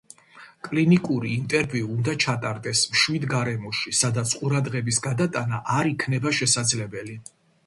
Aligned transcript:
კლინიკური 0.67 1.33
ინტერვიუ 1.39 1.89
უნდა 1.95 2.15
ჩატარდეს 2.23 2.81
მშვიდ 2.95 3.27
გარემოში, 3.35 3.93
სადაც 4.01 4.35
ყურადღების 4.41 5.01
გადატანა 5.05 5.61
არ 5.77 5.93
იქნება 5.93 6.35
შესაძლებელი. 6.41 7.21